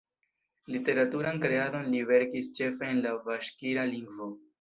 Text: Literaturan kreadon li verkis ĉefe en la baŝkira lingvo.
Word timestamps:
Literaturan 0.75 1.37
kreadon 1.43 1.85
li 1.95 2.01
verkis 2.13 2.49
ĉefe 2.61 2.89
en 2.95 3.03
la 3.07 3.13
baŝkira 3.29 3.85
lingvo. 3.93 4.31